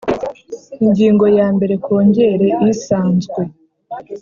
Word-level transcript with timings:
Ingingo 0.83 1.25
ya 1.37 1.47
mbere 1.55 1.73
Kongere 1.85 2.47
isanzwe 2.71 3.41